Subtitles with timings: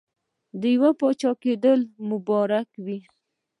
[0.73, 2.99] یو د پاچاکېدلو مبارکي وي.